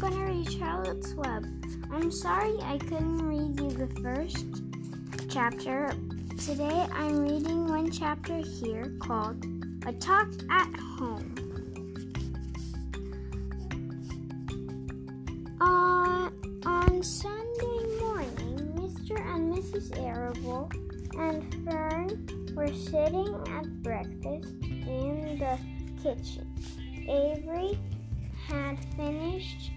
[0.00, 1.46] gonna read Charlotte's Web.
[1.90, 4.44] I'm sorry I couldn't read you the first
[5.30, 5.90] chapter.
[6.36, 9.46] Today I'm reading one chapter here called
[9.86, 10.68] A Talk at
[10.98, 11.34] Home.
[15.62, 16.28] Uh,
[16.66, 19.18] on Sunday morning, Mr.
[19.34, 19.98] and Mrs.
[19.98, 20.70] Arable
[21.18, 25.58] and Fern were sitting at breakfast in the
[26.02, 26.54] kitchen.
[27.08, 27.78] Avery
[28.46, 29.70] had finished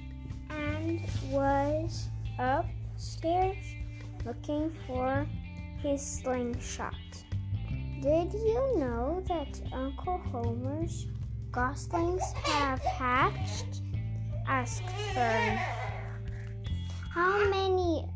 [1.30, 2.08] was
[2.38, 3.58] upstairs
[4.26, 5.28] looking for
[5.82, 6.94] his slingshot.
[8.02, 11.08] Did you know that Uncle Homer's
[11.52, 13.82] goslings have hatched?
[14.48, 15.58] asked Fern.
[17.12, 18.08] How many?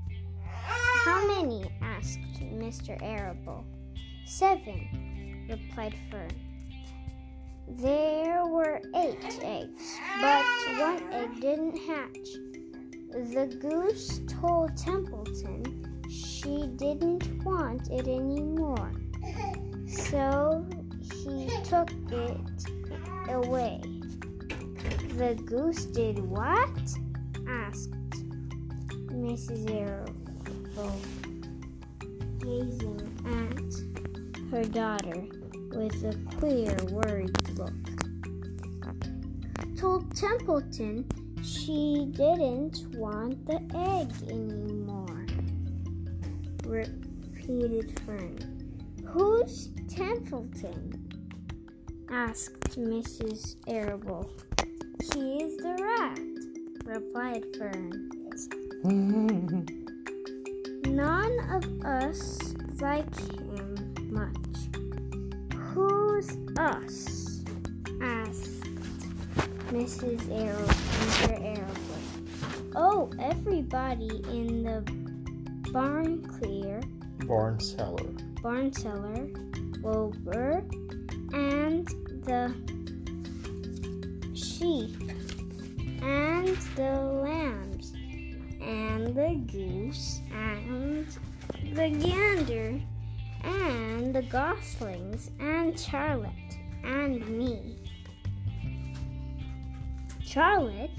[1.05, 1.65] How many?
[1.81, 2.97] asked Mr.
[3.01, 3.65] Arable.
[4.25, 6.31] Seven, replied Fern.
[7.67, 10.45] There were eight eggs, but
[10.77, 12.52] one egg didn't hatch.
[13.13, 18.91] The goose told Templeton she didn't want it anymore,
[19.87, 20.65] so
[21.23, 22.39] he took it
[23.29, 23.81] away.
[25.15, 26.71] The goose did what?
[27.47, 27.91] asked
[29.11, 29.69] Mrs.
[29.69, 30.99] Arable,
[32.39, 35.21] gazing at her daughter
[35.71, 37.73] with a queer, worried look.
[39.77, 41.05] Told Templeton
[41.43, 45.25] she didn't want the egg anymore,
[46.65, 48.39] repeated Fern.
[49.05, 50.99] Who's Templeton?
[52.09, 53.57] asked Mrs.
[53.67, 54.31] Arable.
[55.01, 56.19] He's the rat,
[56.85, 58.09] replied Fern.
[60.85, 64.33] None of us like him much.
[65.73, 67.43] Who's us?
[68.01, 68.63] asked
[69.71, 70.31] Mrs.
[70.31, 70.92] Arable.
[72.75, 74.81] Oh, everybody in the
[75.71, 76.81] barn clear,
[77.27, 78.03] Barn cellar.
[78.41, 79.27] barn cellar,
[79.81, 80.63] Wilbur,
[81.33, 81.87] and
[82.23, 82.53] the
[84.33, 84.95] sheep,
[86.01, 87.93] and the lambs,
[88.59, 91.05] and the goose, and
[91.75, 92.81] the gander,
[93.43, 96.31] and the goslings, and Charlotte,
[96.83, 97.77] and me.
[100.23, 100.89] Charlotte,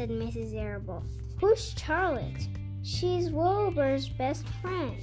[0.00, 0.54] said Mrs.
[0.54, 1.04] Arable.
[1.42, 2.48] Who's Charlotte?
[2.82, 4.96] She's Wilbur's best friend.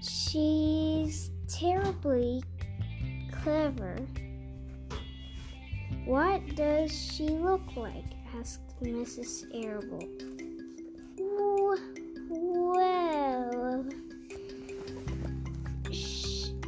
[0.00, 2.44] She's terribly
[3.32, 3.96] clever.
[6.04, 8.04] What does she look like?
[8.38, 9.46] asked Mrs.
[9.52, 10.08] Arable.
[12.38, 13.84] Well,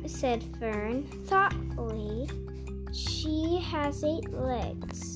[0.04, 2.28] said Fern thoughtfully,
[2.92, 5.13] she has eight legs.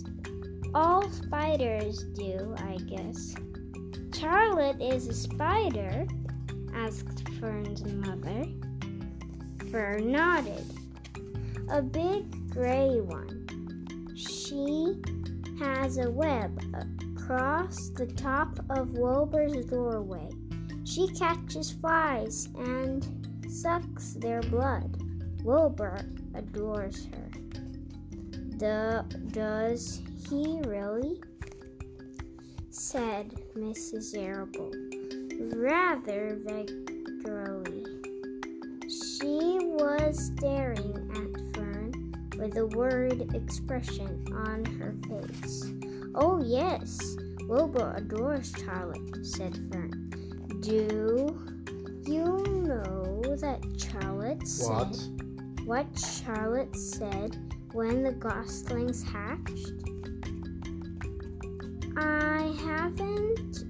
[0.78, 3.34] All spiders do, I guess.
[4.14, 6.06] Charlotte is a spider?
[6.72, 8.46] asked Fern's mother.
[9.72, 10.64] Fern nodded.
[11.68, 14.14] A big gray one.
[14.16, 15.02] She
[15.58, 20.30] has a web across the top of Wilbur's doorway.
[20.84, 24.96] She catches flies and sucks their blood.
[25.42, 25.98] Wilbur
[26.36, 27.30] adores her.
[28.58, 31.20] Do- does he really?
[32.70, 34.16] said Mrs.
[34.16, 34.72] Arable,
[35.56, 37.84] rather vaguely.
[38.88, 45.72] She was staring at Fern with a worried expression on her face.
[46.14, 47.16] Oh, yes,
[47.48, 50.10] Wilbur adores Charlotte, said Fern.
[50.60, 51.38] Do
[52.06, 54.94] you know that Charlotte What?
[54.94, 55.18] said
[55.68, 57.36] what Charlotte said
[57.72, 59.97] when the goslings hatched?
[62.00, 63.64] I haven't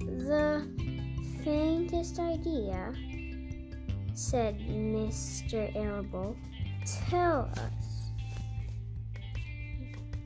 [0.00, 0.66] the
[1.44, 2.94] faintest idea,
[4.14, 5.74] said Mr.
[5.76, 6.34] Arable.
[7.10, 8.10] Tell us.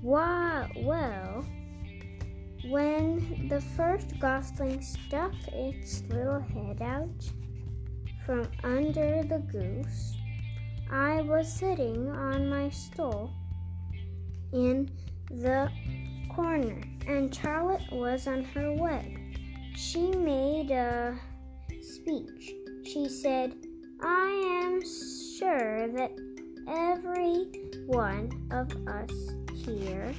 [0.03, 1.45] Why, well,
[2.69, 7.25] when the first gosling stuck its little head out
[8.25, 10.17] from under the goose,
[10.93, 13.33] I was sitting on my stool
[14.53, 14.89] in
[15.29, 15.69] the
[16.35, 19.17] corner, and Charlotte was on her way.
[19.75, 21.19] She made a
[21.81, 22.53] speech.
[22.85, 23.55] She said,
[24.01, 24.83] I am
[25.39, 26.13] sure that
[26.69, 27.47] every
[27.87, 29.11] one of us
[29.65, 30.15] here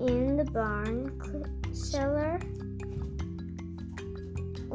[0.00, 1.18] in the barn
[1.72, 2.38] cellar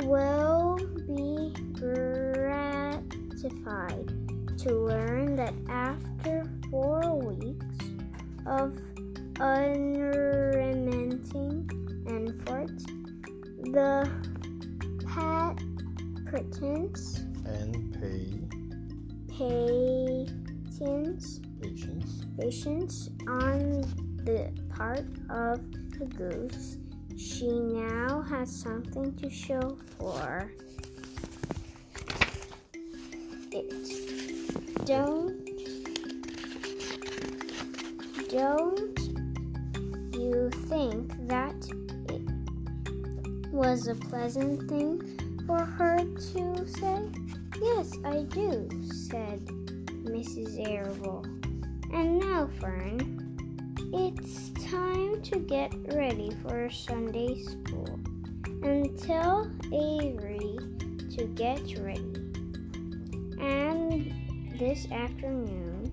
[0.03, 2.97] will be gratified
[4.57, 7.77] to learn that after four weeks
[8.47, 8.75] of
[9.39, 10.86] unremitting
[13.77, 14.09] The
[15.05, 15.61] pat
[16.25, 18.33] pretends and pay
[19.27, 23.81] patience patience patience on
[24.25, 25.61] the part of
[25.99, 26.77] the goose.
[27.19, 30.51] She now has something to show for
[33.51, 34.85] it.
[34.85, 35.47] Don't
[38.27, 38.99] don't
[40.15, 41.46] you think that
[43.57, 45.01] was a pleasant thing
[45.47, 47.09] for her to say?
[47.59, 48.69] Yes, I do,
[49.09, 49.43] said
[50.05, 50.69] Mrs.
[50.69, 51.25] Arable.
[51.91, 57.99] And now, Fern, it's time to get ready for Sunday school
[58.61, 60.59] and tell Avery
[61.17, 62.13] to get ready.
[63.41, 64.13] And
[64.59, 65.91] this afternoon,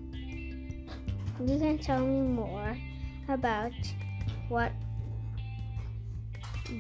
[1.41, 2.77] you can tell me more
[3.31, 3.73] about
[4.51, 4.73] what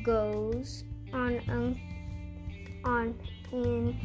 [0.03, 1.81] goes on um,
[2.85, 3.15] on
[3.53, 3.97] in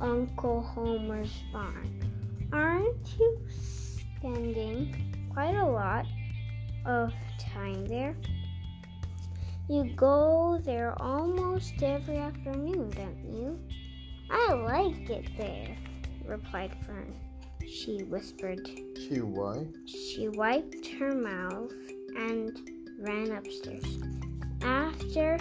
[0.00, 2.48] Uncle Homer's barn.
[2.52, 6.06] Aren't you spending quite a lot
[6.86, 8.16] of time there?
[9.68, 13.58] You go there almost every afternoon, don't you?
[14.30, 15.76] I like it there,
[16.26, 17.14] replied Fern.
[17.68, 18.68] She whispered.
[18.96, 21.72] she why She wiped her mouth
[22.16, 22.58] and
[22.98, 24.00] ran upstairs.
[24.62, 25.38] After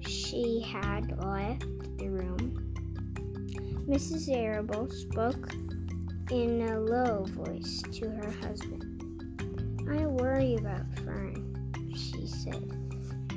[0.00, 1.66] she had left
[1.98, 2.74] the room,
[3.88, 4.34] Mrs.
[4.34, 5.52] Arable spoke
[6.30, 8.84] in a low voice to her husband.
[9.90, 12.68] I worry about Fern, she said.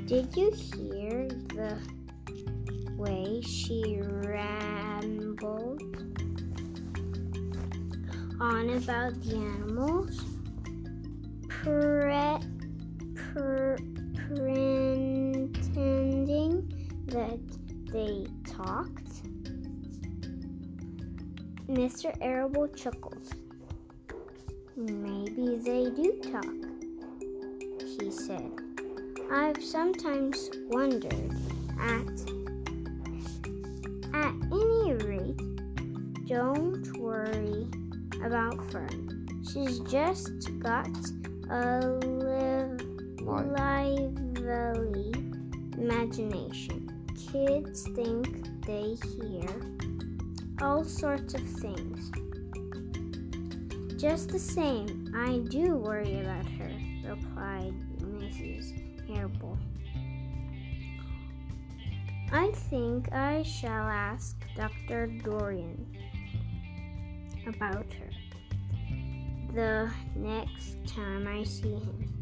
[0.06, 1.78] Did you hear the
[2.96, 5.82] way she rambled
[8.40, 10.20] on about the animals?
[11.48, 12.51] Pre-
[17.12, 17.38] that
[17.92, 19.22] they talked?
[21.68, 22.16] Mr.
[22.22, 23.28] Arable chuckled.
[24.76, 26.54] Maybe they do talk,
[28.00, 28.50] he said.
[29.30, 31.32] I've sometimes wondered
[31.78, 32.08] at
[34.14, 35.36] at any rate,
[36.26, 37.66] don't worry
[38.24, 39.28] about Fern.
[39.52, 40.88] She's just got
[41.50, 42.80] a liv-
[43.20, 45.12] lively
[45.76, 46.81] imagination.
[47.32, 49.48] Kids think they hear
[50.60, 52.10] all sorts of things.
[53.98, 56.70] Just the same, I do worry about her,
[57.08, 58.74] replied Mrs.
[59.16, 59.56] Arable.
[62.30, 65.06] I think I shall ask Dr.
[65.06, 65.86] Dorian
[67.46, 68.10] about her
[69.54, 72.12] the next time I see him.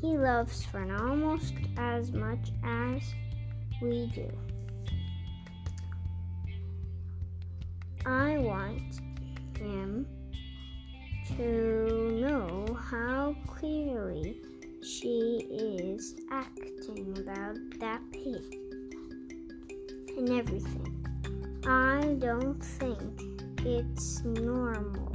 [0.00, 3.00] He loves Fern almost as much as
[3.84, 4.30] we do.
[8.06, 9.00] I want
[9.58, 10.06] him
[11.36, 14.40] to know how clearly
[14.82, 18.56] she is acting about that pig
[20.16, 21.06] and everything.
[21.66, 23.20] I don't think
[23.66, 25.12] it's normal.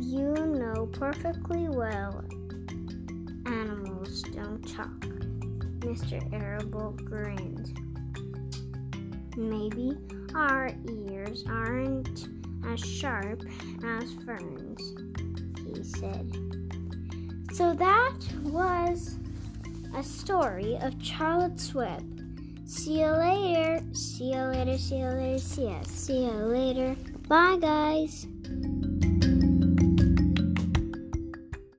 [0.00, 2.24] You know perfectly well
[3.46, 5.21] animals don't talk.
[5.82, 6.32] Mr.
[6.32, 7.78] Arable grinned.
[9.36, 9.96] Maybe
[10.34, 10.70] our
[11.10, 12.28] ears aren't
[12.66, 13.42] as sharp
[13.84, 14.94] as Fern's,
[15.66, 16.30] he said.
[17.52, 19.18] So that was
[19.96, 22.02] a story of Charlotte's Web.
[22.64, 23.82] See you later.
[23.92, 24.78] See you later.
[24.78, 25.38] See you later.
[25.38, 25.82] See ya.
[25.82, 26.96] See you later.
[27.28, 28.26] Bye, guys.